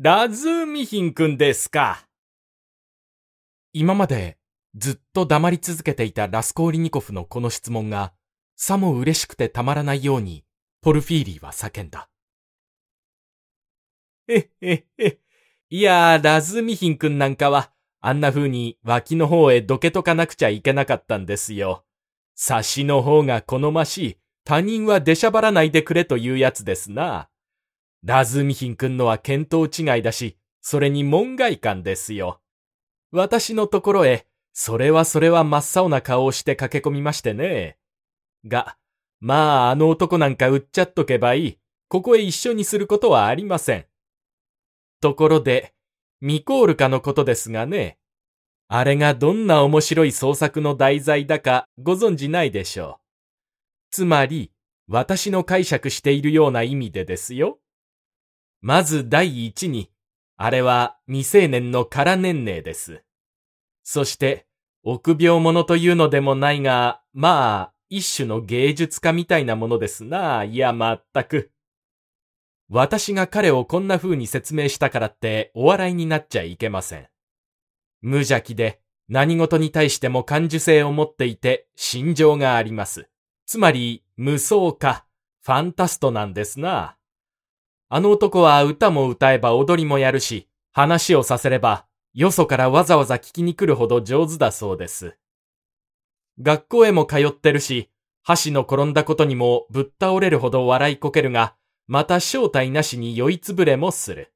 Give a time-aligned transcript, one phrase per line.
[0.00, 2.06] ラズーミヒンくんですか。
[3.72, 4.38] 今まで
[4.76, 8.12] ずっと黙り続けていたラスコーリニコフのこの質問が、
[8.54, 10.44] さも嬉しくてたまらないように、
[10.82, 12.08] ポルフィーリーは叫んだ。
[14.28, 15.18] えへへ。
[15.68, 21.84] いやー、ラズーミヒンくんなんかは、あんな風に脇の方へどけとかなくちゃいけなかったんですよ。
[22.36, 24.16] 差しの方が好ましい。
[24.44, 27.28] 他人は出しゃばらないでくれというやつですな。
[28.04, 32.40] ラズミヒン君のは見当違いだし、それに門外観ですよ。
[33.10, 37.78] 私のところへ、それはそれは真っ青な顔をして駆け込みましてね。
[38.44, 38.76] が、
[39.20, 41.58] まああの男なんか売っちゃっとけばいい。
[41.88, 43.86] ここへ一緒にすることはありません。
[45.00, 45.74] ところで、
[46.20, 47.98] ミコールカのことですがね。
[48.68, 53.02] あれがどんな面白い創作の題材だかご存知ないでしょう。
[53.90, 54.52] つまり、
[54.86, 57.58] 私の解釈しているような意味でですよ。
[58.60, 59.90] まず第一に、
[60.36, 63.02] あれは未成年の空年齢です。
[63.82, 64.46] そして、
[64.82, 70.44] 臆病者というのでもないが、まあ、一種の芸術家みたいなものですな。
[70.44, 71.52] いや、まったく。
[72.68, 77.08] 私が彼をこんな風に説明したからってお笑いになっちゃいけません。
[78.02, 83.08] 無邪気で何事に対しても感受性を持っていて心情があります。
[83.46, 85.06] つまり無双か
[85.42, 86.97] ファンタストなんですな。
[87.90, 95.16] あの男は歌も歌えば踊りもやるし、話をさせれば、よそからわざわざ聞きに来るほど上手だそうです。
[96.40, 97.90] 学校へも通ってるし、
[98.22, 101.54] 箸の転んだことにもぶっ倒れるほど笑いこけるが、
[101.86, 104.34] また正体なしに酔いつぶれもする。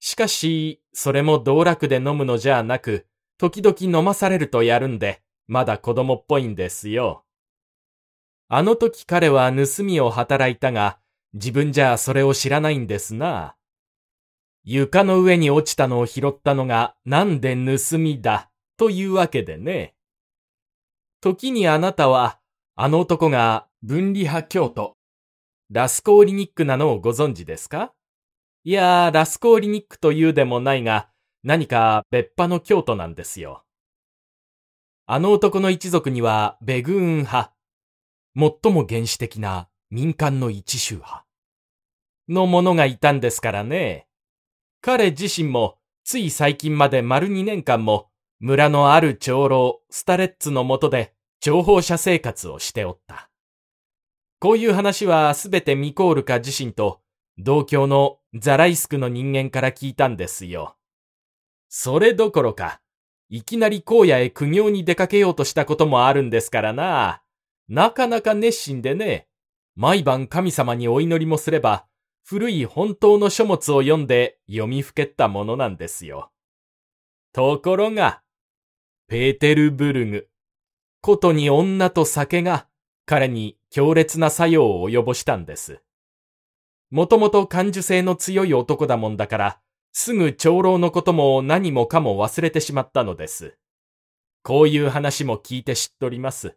[0.00, 3.06] しかし、それも道楽で飲むのじゃなく、
[3.38, 7.24] 時々飲まされるとやるんで、まだ子供っぽいんですよ。
[8.48, 10.98] あの時彼は盗みを働いたが、
[11.38, 13.56] 自分じゃそれを知らないんですな。
[14.64, 18.50] 床の上に落ちたのを拾ったのがなんで盗みだ？
[18.78, 19.94] というわけでね。
[21.20, 22.38] 時にあなたは、
[22.74, 24.96] あの男が分離派教徒、
[25.70, 27.92] ラスコーリニックなのをご存知ですか？
[28.64, 31.10] いやー、ラスコーリニックというでもないが、
[31.44, 33.62] 何か別派の教徒なんですよ。
[35.04, 37.52] あの男の一族にはベグーン派、
[38.34, 41.25] 最も原始的な民間の一宗派
[42.28, 44.06] の者がいたんですからね。
[44.80, 53.30] 彼自身もつい最近まで丸2年間も村のある長老スタレッツのもとで情報者生活をしておった。
[54.38, 57.00] こういう話はすべてミコールカ自身と
[57.38, 60.76] 同郷のザライスクの人間から聞いたんですよ。
[61.68, 62.80] それどころか、
[63.28, 67.22] いきなり荒野へ苦行に出かけようとしたこともあるんですからな。
[67.68, 69.26] なかなか熱心でね、
[69.74, 71.86] 毎晩神様にお祈りもすれば、
[72.28, 76.32] 古い本当の書物を読んで読みふけったものなんですよ。
[77.32, 78.20] ところが、
[79.06, 80.28] ペーテルブルグ、
[81.00, 82.66] ことに女と酒が
[83.04, 85.80] 彼に強烈な作用を及ぼしたんです。
[86.90, 89.60] もともと感受性の強い男だもんだから、
[89.92, 93.56] すぐ長老のことも何もかも忘れてしまったのです。
[94.42, 96.56] こういう話も聞いて知っとります。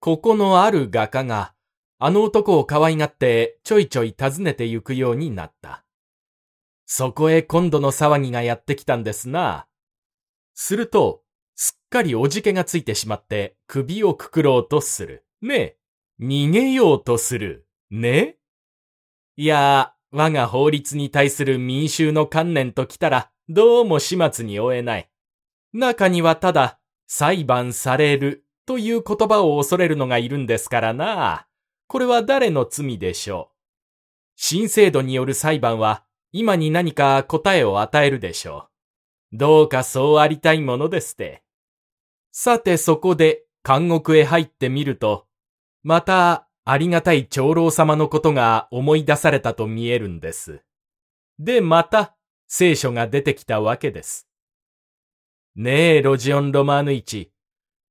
[0.00, 1.52] ここのある画家が、
[2.00, 5.84] あの男を可愛がってちょいちょい訪ねて行くようになった。
[6.86, 9.66] そこへ今度の騒ぎがやってきたんですな。
[10.54, 11.22] すると、
[11.56, 15.26] すっかりおじけがついてしまって首をくくろうとする。
[15.42, 15.76] ねえ、
[16.20, 17.66] 逃げようとする。
[17.90, 18.36] ね
[19.36, 25.10] いやー、我が法律に対する民衆の観念ときたら、どうも始末に終えない。
[25.72, 31.47] 中にはただ、裁判されるという言葉を恐れるのがいるんですからな。
[31.88, 33.54] これは誰の罪でしょう？
[34.36, 38.68] 新制度による裁判は、今に何か答えを与えるでしょ
[39.32, 39.38] う？
[39.38, 41.42] どうかそうありたいものですって。
[42.30, 45.26] さてそこで監獄へ入ってみると、
[45.82, 50.62] またありがたい長老様のことが思い出されたと見えるんです。
[51.38, 52.14] で、また
[52.48, 54.28] 聖書が出てきたわけです。
[55.56, 57.32] ねえ、ロジオン・ロマーヌイチ。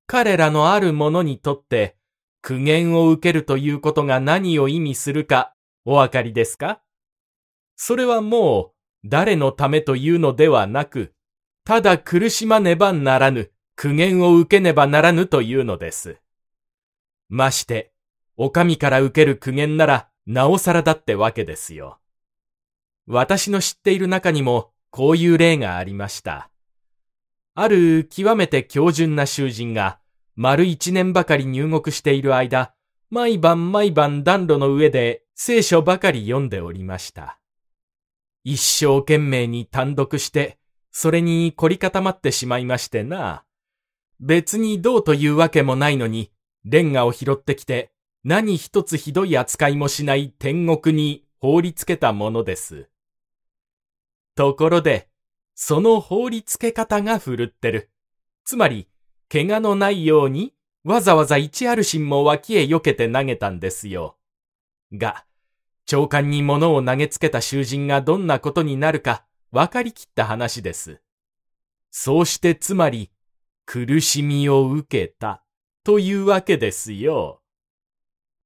[0.05, 1.97] 彼らのある者にとって
[2.41, 5.53] 苦言を受けるということが何を意味するか
[5.85, 6.81] お分かりですか？
[7.75, 8.71] それはも
[9.03, 11.13] う誰のためというのではなく、
[11.63, 16.17] ただ苦しまねばならぬ苦言を受けねばならぬというのです。
[17.29, 17.91] まして、
[18.37, 21.99] お上から受ける苦言なら、なおさらだってわけですよ。
[23.05, 26.49] 私の知っている中にも、こういう例がありました。
[27.53, 29.99] ある極めて強靭な囚人が、
[30.39, 32.75] 丸一年ばかり入国している間、
[33.09, 37.39] 毎晩毎晩暖炉の上で聖書ばかり読んでおりました。
[38.43, 40.59] 一生懸命に単独して、
[40.91, 43.45] それに凝り固まってしまいましてな。
[44.19, 46.31] 別にどうというわけもないのに、
[46.65, 47.91] レンガを拾ってきて、
[48.23, 52.89] 何一つひどい扱いもしない天国に放り付けたものです。
[54.35, 55.09] ところで、
[55.55, 57.89] その放り付け方が振るってる。
[58.45, 58.87] つまり、
[59.29, 60.53] 怪我のないように、
[60.83, 64.17] わざわざ一アルシンも脇へ避けて投げたんですよ。
[64.93, 65.25] が、
[65.85, 71.01] 長官に物を投げつけた囚人がどんなことになるか分かりきった話です。
[71.91, 73.11] そうしてつまり、
[73.65, 75.43] 苦しみを受けた
[75.83, 77.41] というわけですよ。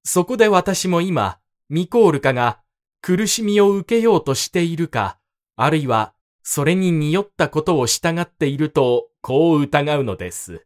[0.03, 1.39] そこで私も今、
[1.69, 2.59] ミコールカが
[3.01, 5.19] 苦しみを受けようとしているか、
[5.55, 6.13] あるいは
[6.43, 10.65] それに匂ったことを従っていると、こう疑うのです。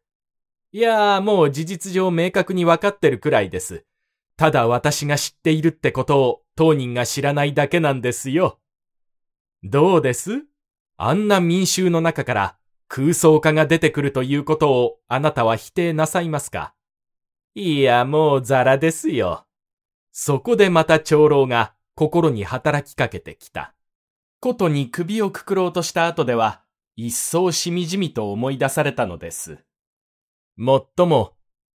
[0.75, 3.85] いやーもう事実上明確にわかってるくらいです。
[4.35, 8.59] ただ私が知っているってことを当人が知らないだけなんですよ。
[9.63, 10.43] どうです？
[10.97, 12.57] あんな民衆の中から
[12.89, 16.73] 空想家が出てくるということをあなたは否定なさいますか？
[17.55, 19.45] いや、もうザラですよ。
[20.11, 23.73] そこでまた長老が心に働きかけてきた。
[24.41, 26.63] ことに首をくくろうとした後では、
[26.97, 29.59] 一層しみじみと思い出されたのです。
[30.57, 31.33] もっとも、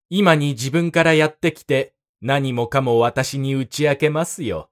[0.09, 4.71] 今に自分からやってきて、何もかも私に打ち明けますよ。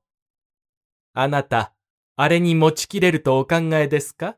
[1.14, 1.74] あなた、
[2.16, 4.36] あれに持ちきれるとお考えですか？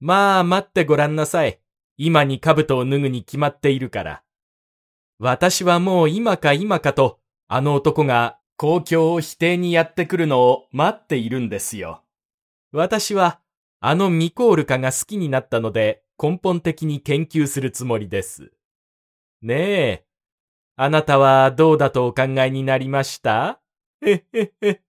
[0.00, 1.60] まあ待ってごらんなさい。
[1.96, 4.22] 今に兜を脱ぐに決まっているから。
[5.18, 12.02] 私はもう今か今かと、あの男が公共を否定にやってくるのを待っているんですよ。
[12.72, 13.40] 私は、
[13.80, 18.52] あのミコールカが好きになったので根本的に研究するつもりです。
[19.42, 20.06] ねえ、
[20.76, 23.60] あなたはどうだとお考えになりました？
[24.00, 24.82] へへへ。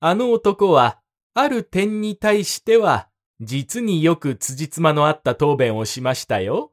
[0.00, 1.00] あの男は、
[1.34, 3.08] ある点に対しては、
[3.40, 6.72] 実によく辻褄のあった答弁をしましたよ。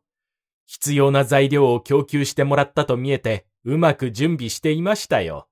[0.66, 5.48] 必要な材料を供給してもらったと見えて、うまく準備していましたよ。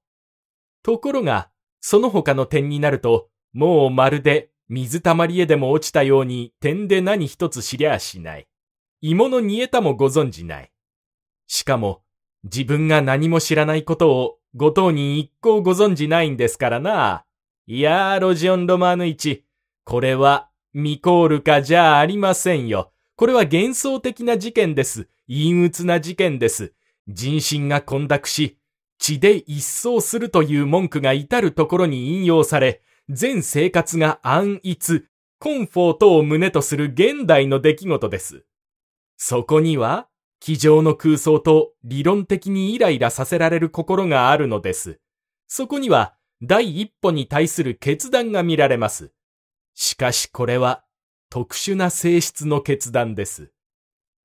[0.84, 1.50] ところが、
[1.80, 8.48] その他の点になると、もうまるで水たまりへでも落ちたように点で何一つ知りゃあしない。
[9.02, 10.71] 芋の煮えたもご存じない。
[11.54, 12.02] しかも、
[12.46, 17.26] 自分が何も知らないことをご当人一向ご存じないんですからな。
[17.68, 19.44] いやー、ロジオン・ロマーヌ一。
[19.84, 22.94] これは、ミコールかじゃありませんよ。
[23.18, 25.10] これは幻想的な事件です。
[25.28, 26.72] 陰鬱な事件です。
[27.06, 28.58] 人心が混濁し、
[28.98, 35.04] 血で一掃するという文句が至るところに引用され、全生活が安逸、
[35.38, 38.46] コンフォートを胸とする現代の出来事です。
[39.18, 40.08] そこには、
[40.42, 45.00] 机上の空想と理論的にイライラさせられる心があるのです。
[45.48, 49.14] そこには、第一歩に対する決断が見られます。
[49.76, 50.84] しかしこれは、
[51.30, 53.52] 特殊な性質の決断です。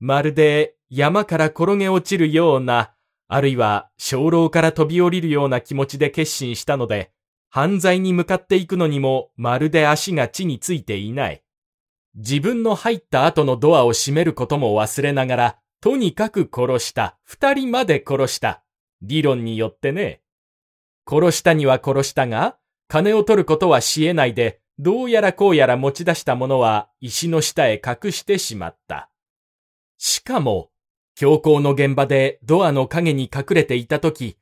[0.01, 2.95] まるで山から転げ落ちるような、
[3.29, 7.13] あるいは鐘楼から飛び降りるような気持ちで決心したので、
[7.51, 11.43] 犯罪に向かっていくのにもまるで足が地についていない。
[12.15, 17.19] 自分の入った後のドアを閉めることも忘れながら、とにかく殺した。
[17.23, 18.63] 二人まで殺した。
[19.03, 20.23] 理論によってね。
[21.09, 22.59] 殺したには殺したが、
[22.89, 29.11] 金を取ることはし得ないで、どうやらこうやら持ち出したものは石の下へ隠してしまった。
[29.97, 30.71] しかも、
[31.15, 34.37] 強行の現場でドアの影に隠れていたとき、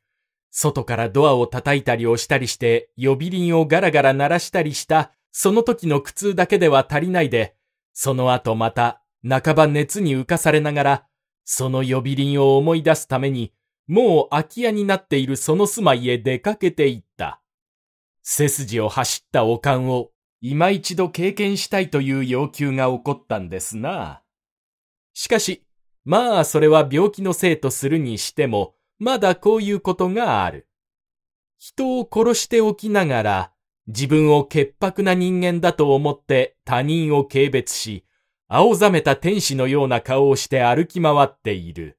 [0.50, 7.54] 外からドアを叩いたり押したりして呼び鈴をガラガラ鳴らしたりした、その時の苦痛だけでは足りないで、
[7.92, 11.06] その後また半ば熱に浮かされながら、
[11.44, 13.52] その呼び鈴を思い出すために、
[13.86, 17.40] もう空き家になっているその住まいへ出かけていった。
[18.22, 20.10] 背筋を走ったおかんを
[20.40, 24.22] 今一度経験したいという要求が起こったんですな。
[25.12, 25.64] しかし、
[26.04, 30.68] まあそれは病気のせいとするにしても、まだこういうことがある。
[31.58, 33.52] 人を殺しておきながら、
[33.86, 38.03] 自分を潔白な人間だと思って他人を軽蔑し、
[38.48, 41.98] 青ざめた天使のような顔をして歩き回っている。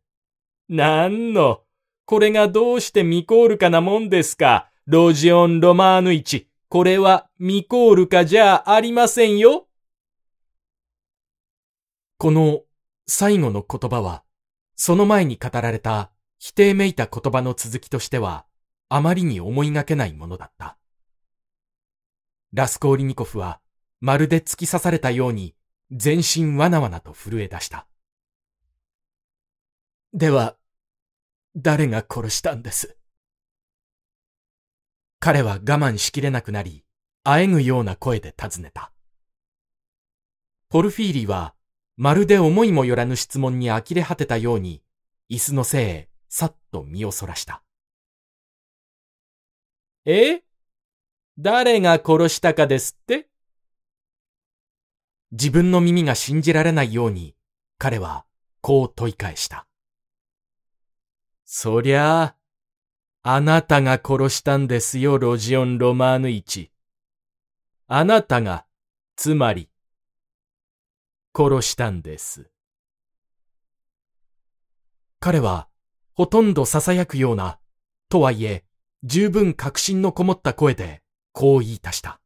[0.70, 1.62] なんの、
[2.06, 6.24] これがどうしてミコールかなもんですか、ロジオン・ロマーヌイ
[6.70, 9.68] これはミコールかじゃありませんよ。
[12.18, 12.62] この
[13.08, 14.24] 最後の言葉は、
[14.76, 18.46] その前に語られた否定めいた言葉の続きとしては、
[18.90, 20.78] あまりに思いがけないものだった。
[22.54, 23.60] ラスコーリニコフは、
[24.00, 25.56] まるで突き刺されたように、
[25.92, 27.88] 全身わなわなと震え出した。
[30.14, 30.58] では、
[31.56, 32.98] 誰が殺したんです？
[35.20, 36.84] 彼は我慢しきれなくなり、
[37.24, 38.92] あえぐような声で尋ねた。
[40.70, 41.54] ポルフィーリは、
[41.98, 44.84] まるで思いもよらぬ質問に呆れ果てたように、
[45.30, 47.64] 椅子のせいへさっと身をそらした。
[50.06, 50.44] え？
[51.38, 53.30] 誰が殺したかですって？
[55.32, 57.36] 自分の耳が信じられないように、
[57.78, 58.26] 彼は
[58.62, 59.68] こう問い返した。
[61.46, 62.36] そりゃあ、
[63.22, 66.72] あなたが殺したんですよ、ロジオン・ロマーヌ一。
[67.88, 68.66] あなたが、
[69.16, 69.70] つまり、
[71.36, 72.50] 殺したんです。
[75.20, 75.68] 彼は、
[76.14, 77.60] ほとんど囁くような、
[78.10, 78.64] とはいえ、
[79.04, 81.02] 十分確信のこもった声で、
[81.32, 82.20] こう言い足した。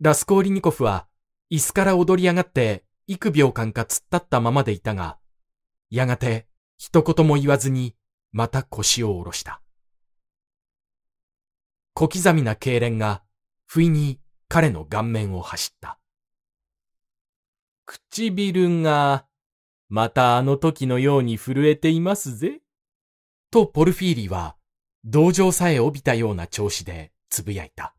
[0.00, 1.06] ラスコーリニコフは、
[1.50, 5.18] 椅子から踊り上がって、幾秒間か突っ立ったままでいたが、
[5.90, 6.46] やがて、
[6.78, 7.96] 一言も言わずに、
[8.30, 9.60] また腰を下ろした。
[11.94, 13.22] 小刻みな痙攣が、
[13.66, 15.98] 不意に彼の顔面を走った。
[17.84, 19.26] 唇が、
[19.88, 22.60] またあの時のように震えていますぜ。
[23.50, 24.54] とポルフィーリは、
[25.04, 27.96] 同情さえ帯びたような調子でつぶやいた。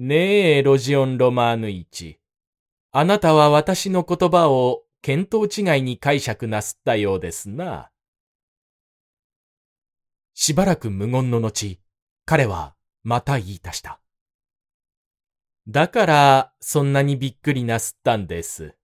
[0.00, 2.20] ねえ、ロジオン・ロマーヌ一。
[2.92, 7.90] あなたは私の言葉を見当違いに解釈なすったようですな。
[10.34, 11.80] しばらく無言の後、
[12.26, 14.00] 彼はまた言い足した。
[15.66, 18.76] だから、そんなにびっくりなすったんです。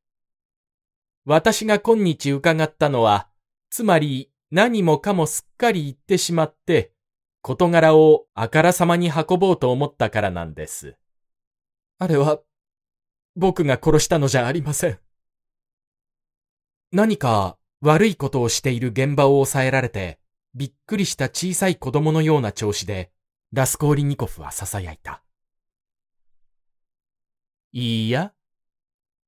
[1.24, 3.28] 私が今日伺ったのは、
[3.70, 6.92] つまり何もかもすっかり言ってしまって、
[7.40, 10.96] 事柄をあからさまに運ぼうと思ったからなんです。
[12.04, 12.42] あれは、
[13.34, 14.98] 僕が殺したのじゃありません。
[16.92, 20.18] 何か悪いことをしている現場を抑えられて、
[20.54, 23.10] びっくりした小さい子供のような調子で、
[23.54, 25.22] ラスコーリニコフは囁いた。
[27.72, 28.34] いいや、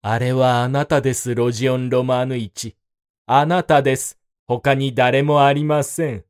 [0.03, 2.77] あれはあなたです、ロジオン・ロマーヌ一。
[3.25, 4.19] あなたです。
[4.47, 6.27] 他に誰もありません。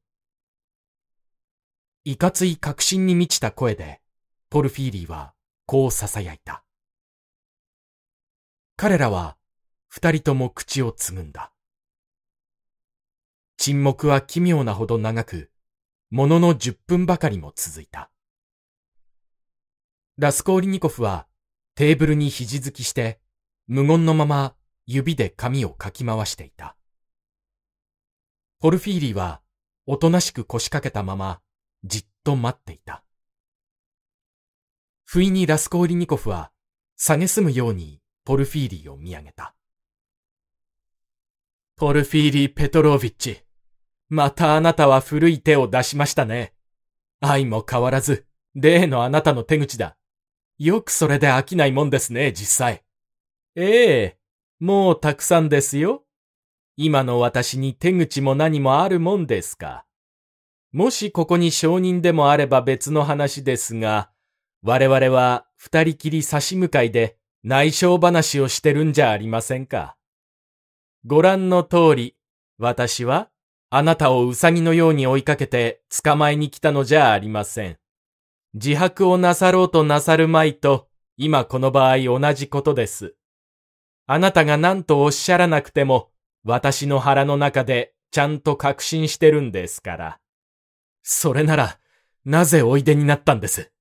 [2.04, 4.00] いかつい確信に満ちた声で、
[4.48, 5.35] ポルフィーリーは
[5.66, 6.64] こう囁いた。
[8.76, 9.36] 彼らは
[9.88, 11.52] 二人とも口をつぐんだ。
[13.56, 15.50] 沈黙は奇妙なほど長く、
[16.10, 18.10] ものの十分ばかりも続いた。
[20.18, 21.26] ラスコーリニコフは
[21.74, 23.18] テーブルに肘突きして、
[23.66, 24.54] 無言のまま
[24.86, 26.76] 指で髪をかき回していた。
[28.60, 29.40] ポルフィーリーは
[29.84, 31.40] おとなしく腰掛けたまま
[31.82, 33.02] じっと待っていた。
[35.08, 36.50] 不意にラスコーリニコフは、
[36.98, 39.54] 蔑むようにポルフィーリーを見上げた。
[41.76, 43.44] ポルフィーリー・ペトロービッチ。
[44.08, 46.54] またあなたは古い手を出しましたね。
[47.20, 49.96] 愛も変わらず、例のあなたの手口だ。
[50.58, 52.82] よくそれで飽きないもんですね、実際。
[53.54, 54.18] ええ、
[54.58, 56.04] もうたくさんですよ。
[56.76, 59.86] 今の私に手口も何もあるもんですか。
[60.72, 64.10] もしここに証人でもあれば別の話ですが、
[64.62, 69.96] 我々は二人きり差し向かいで内緒話をしてるんじゃありませんか。
[71.04, 72.16] ご覧の通り、
[72.58, 73.28] 私は
[73.70, 77.78] あなたをウサギのように追いかけて捕まえに来たのじゃありません。
[78.54, 83.14] 自白をなさろうとなさるまいと、今この場合同じことです。
[84.06, 86.10] あなたが何とおっしゃらなくても、
[86.44, 90.20] 私の腹の中でちゃんと確信してるんですから。
[91.02, 91.78] それなら、
[92.24, 93.72] なぜおいでになったんです？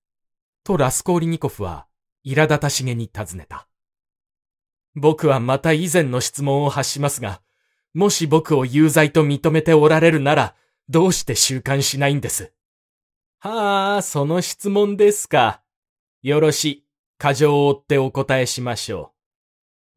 [0.65, 1.85] とラスコーリニコフは、
[2.25, 3.67] 苛立たしげに尋ねた。
[4.95, 7.39] 僕はまた以前の質問を発しますが、
[7.93, 10.55] もし僕を有罪と認めておられるなら、
[10.89, 12.51] どうして収監しないんです？
[13.37, 15.61] はあ、その質問ですか。
[16.23, 16.83] よろし。
[17.19, 19.13] 過剰を追ってお答えしましょ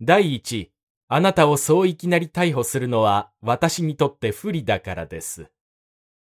[0.01, 0.05] う。
[0.05, 0.71] 第一、
[1.09, 5.51] あなたをそういきなり逮捕するのは私にとって不利だからです。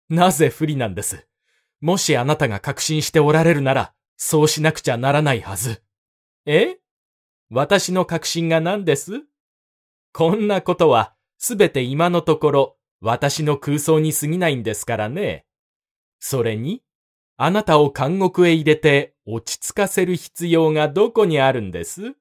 [0.09, 1.27] なぜ不利なんです？
[1.83, 5.81] もしあなたが確信しておられるなら、そうしなくちゃならないはず。
[6.45, 6.77] え？
[7.51, 9.23] 私の確信が何です？
[10.13, 15.47] こんなことはすべて今のところ私の空想に過ぎないんですからね。
[16.19, 16.83] それに、
[17.37, 22.15] あなたを監獄へ入れて落ち着かせる必要がどこにあるんです？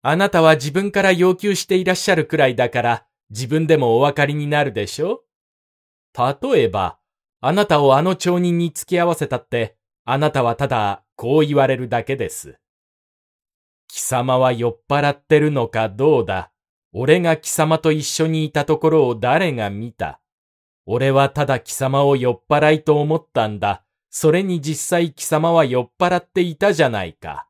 [0.00, 5.24] あなたは自分から要求していらっしゃるくらいだから自分でもお分かりになるでしょ？
[6.16, 6.98] 例えば、
[7.42, 12.58] あなたをあの町人に付き合わせたって、あなたはただこう言われるだけです。
[13.88, 16.50] 貴様は酔っ払ってるのかどうだ？
[16.92, 20.20] 俺が貴様と一緒にいたところを誰が見た？
[20.86, 23.84] 俺はただ貴様を酔っ払いと思ったんだ。
[24.10, 27.48] それに実際貴様は酔っ払っていたじゃないか。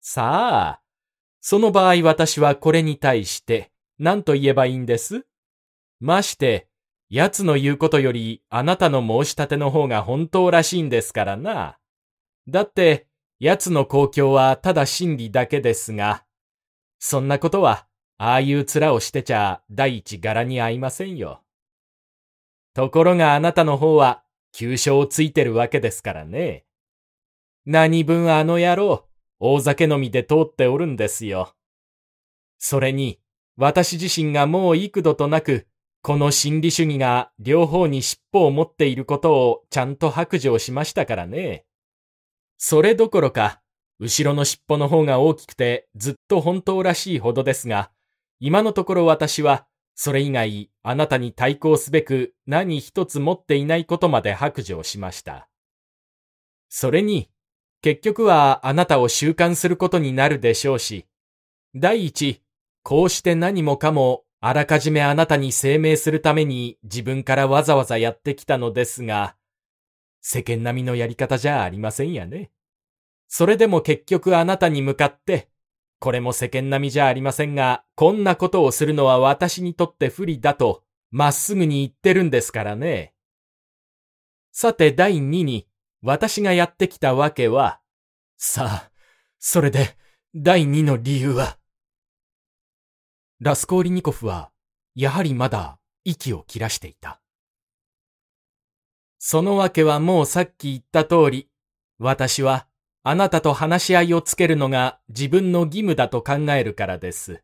[0.00, 0.80] さあ、
[1.40, 5.26] その場合私はこれに対して何と言えばいいんです？
[6.00, 6.68] まして、
[7.08, 11.78] 奴の言うことよりあなたの申し立ての方が本当らしいんですからな。
[12.48, 13.06] だって、
[13.38, 16.24] 奴の公共はただ真理だけですが、
[16.98, 17.86] そんなことは、
[18.18, 21.42] ああいう面をしてちゃ第一柄に合いませんよ。
[22.74, 24.22] ところがあなたの方は、
[24.52, 26.64] 急所をついてるわけですからね。
[27.64, 29.08] 何分あの野郎、
[29.40, 31.54] 大酒飲みで通っておるんですよ。
[32.58, 33.20] それに、
[33.56, 35.66] 私自身がもう幾度となく、
[36.02, 41.64] この心理主義が両方に尻尾を持っていることをちゃんと白状しましたからね。
[42.64, 43.60] それどころか、
[43.98, 47.90] 後ろの尻尾の方が大きくてずっと本当らしいほどですが、
[48.38, 49.66] 今のところ私は
[49.96, 55.48] それ以外、あなたに対抗すべく何一つ持っていないことまで白状しました。
[56.68, 57.28] それに、
[57.80, 61.06] 結局はあなたを習慣することになるでしょうし、
[61.74, 62.42] 第一、
[62.84, 69.34] こうして何もかもあらかじめあなたに声明するために自分からわざわざやってきたのですが、
[70.22, 72.50] 世間並みのやり方じゃありませんやね。
[73.28, 75.50] それでも結局あなたに向かって、
[75.98, 83.14] これも世間並みじゃありませんが、こんなことをするのは私にとって不利だと、まっすぐに言ってるんですからね。
[84.52, 85.66] さて第2に、
[86.02, 87.80] 私がやってきたわけは、
[88.36, 88.90] さあ、
[89.38, 89.96] それで、
[90.34, 91.56] 第2の理由は？
[93.40, 94.50] ラスコーリニコフは、
[94.94, 97.21] やはりまだ息を切らしていた。
[99.24, 101.48] そのわけはもうさっき言った通り、
[102.00, 102.66] 私は
[103.04, 107.40] あなたと話し合いをつけるのが自分の義務だと考えるからです。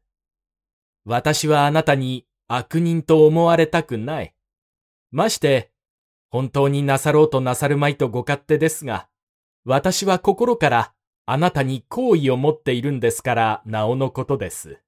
[1.05, 4.35] 私はあなたに悪人と思われたくない。
[5.13, 5.71] まして、
[6.31, 9.09] 本当になさろうとなさるまいとご勝手ですが、
[9.65, 10.93] 私は心から
[11.27, 14.81] あなたに好意を持っているんですからなおのことです。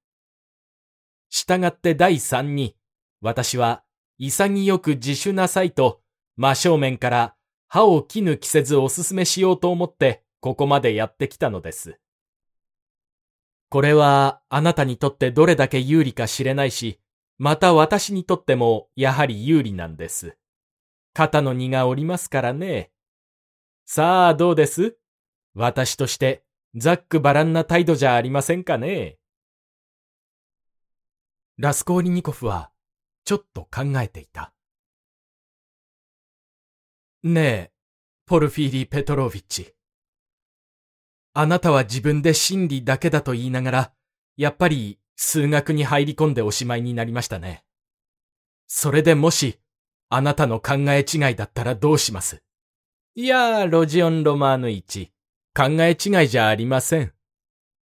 [1.28, 2.74] 従って第三に、
[3.20, 3.84] 私は
[4.18, 5.99] 潔く自首なさいと
[6.42, 7.34] 真正面から
[7.68, 12.00] 歯を絹着せずお勧めしようと思ってここまでやってきたのです。
[13.68, 16.98] これはあなたにとってどれだけ有利か知れないし、
[17.36, 20.38] また私にとってもやはり有利なんです。
[21.12, 22.90] 肩の荷がおりますからね。
[23.84, 24.96] さあどうです？
[25.54, 26.42] 私として
[26.74, 29.18] ざっくばらんな態度じゃありませんかね？
[31.58, 32.70] ラスコーリニコフは
[33.26, 34.54] ちょっと考えていた。
[37.22, 37.70] ねえ、
[38.24, 39.74] ポルフィーリ・ペトローヴィッチ。
[41.34, 43.92] あなたは自分で真理だけだと言いながら、
[44.38, 47.62] やっぱり数学に入り込んでおしまいになりましたね。
[48.66, 49.60] それでもし、
[50.08, 52.42] あなたの考え違いだったらどうします
[53.14, 55.08] いやー、ロジオン・ロマーヌ1。
[55.54, 57.12] 考え違いじゃありません。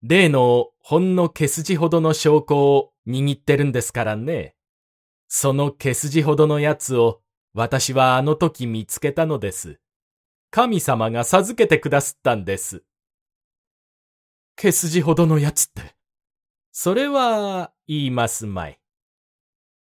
[0.04, 4.58] 例のほんの毛筋ほどの証拠を握ってるんですからね。
[5.30, 7.21] その毛筋ほどのやつを
[7.54, 9.80] 私はあの時見つけたのです。
[10.52, 12.84] 神様が授けてくだすったんです。
[14.56, 15.96] 毛筋ほどのやつって。
[16.72, 18.80] それは、言いますまい。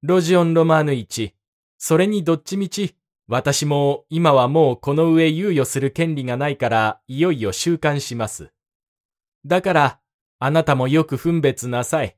[0.03, 1.33] ロジオン・ロマーヌ1、
[1.79, 2.97] それにどっちみち、
[3.29, 8.53] 私も今はもうこの上猶予する権利がないからいよいよ収監します。
[9.47, 10.01] だから、
[10.41, 12.17] あなたもよく分別なさい。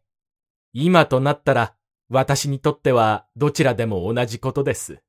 [0.72, 1.76] 今となったら、
[2.08, 5.03] 私にとってはどちらでも同じことです。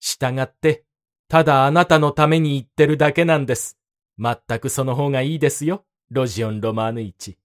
[0.00, 0.84] 従って、
[1.28, 3.78] ただあなたのために言ってるだけなんです。
[4.18, 5.84] 全くその方がいいですよ。
[6.10, 7.36] ロジオン・ロマーヌ1。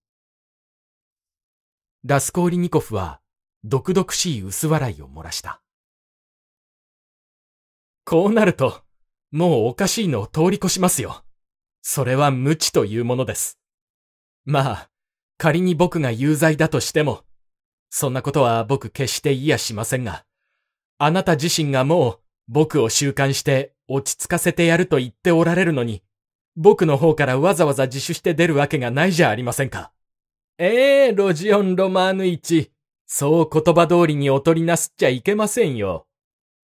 [2.05, 3.21] ラスコーリニコフは、
[3.63, 5.61] 毒々しい薄笑いを漏らした。
[8.05, 8.83] こうなると、
[9.31, 11.23] もうおかしいのを通り越しますよ。
[11.81, 13.59] それは無知というものです。
[14.45, 14.89] まあ、
[15.37, 17.23] 仮に僕が有罪だとしても、
[17.89, 20.25] そんなことは僕決して言いやしませんが、
[20.97, 26.03] あなた自身がもう僕を習慣して落ち着かせてやると言っておられるのに、
[26.55, 29.91] 僕の方からわざわざ自首して出るわけがないじゃありませんか。
[30.57, 32.69] ええー、ロジオン・ロマーヌ1。
[33.05, 36.07] そう言葉通りにお取りなすっちゃいけませんよ。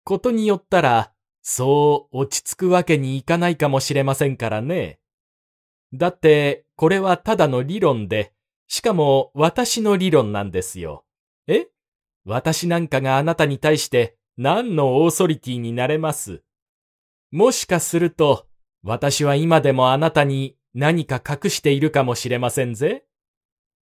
[0.03, 1.11] ことによったら、
[1.41, 4.99] そう落ち着くわけにいかないかもしれませんからね。
[5.93, 8.33] だって、これはただの理論で、
[8.67, 11.05] しかも私の理論なんですよ。
[11.47, 11.67] え？
[12.25, 16.43] 私なんかがあなたに対して何のオーソリティになれます？
[17.31, 18.47] もしかすると、
[18.83, 23.05] 私は今でもあなたに何か隠しているかもしれませんぜ。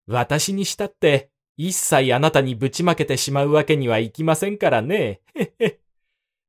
[0.06, 5.22] 私にしたって一切あなたにぶちまけてしまうわけにはいきませんからね。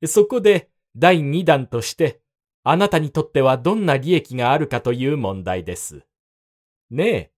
[0.05, 2.21] そこで第二弾として
[2.63, 6.05] あなたにとってはどんな利益があるかという問題です。
[6.89, 7.31] ねえ。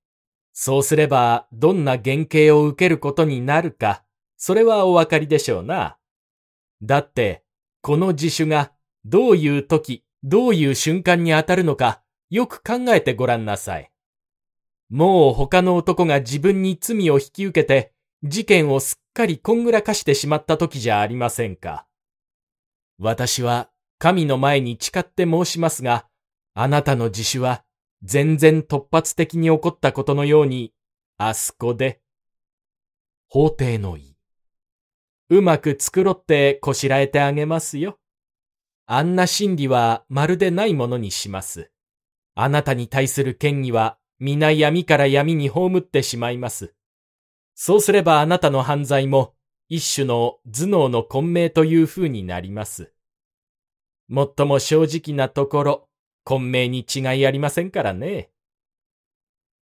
[0.53, 4.03] そうすれば、どんな原型を受けることになるか、
[4.37, 5.96] それはお分かりでしょうな。
[6.81, 7.43] だって、
[7.81, 8.71] この自首が、
[9.05, 13.91] どういう時、どういう瞬間に当たるのか、よく考えてごらんなさい。
[14.89, 21.87] もう他の男が自分に罪を引き受けて、事件をすっかりこんぐらかしてしまった時じゃありませんか。
[22.99, 26.07] 私は神の前に誓って申しますが、
[26.53, 27.63] あなたの自首は
[28.03, 30.73] 全然突発的に起こったことのように、
[31.17, 32.01] あそこで。
[33.29, 34.16] 法廷の意。
[35.29, 37.99] うまく繕ってこしらえてあげますよ。
[38.85, 41.69] あんな真理はまるでないものにします。
[42.35, 46.73] あなたに対する権威は皆闇から闇に葬ってしまいます。
[47.55, 49.33] そうすればあなたの犯罪も
[49.67, 52.93] 一種の頭脳の混迷という風になります。
[54.07, 55.89] もっとも正直なところ、
[56.23, 58.29] 混迷に違いありませんからね。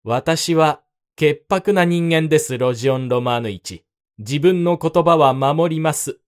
[0.03, 0.83] 私は
[1.15, 3.85] 潔白な人間です、ロジオン・ロマーヌイチ。
[4.19, 6.22] 自分の言葉は守ります。